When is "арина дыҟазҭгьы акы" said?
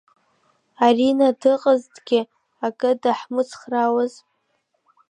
0.85-2.89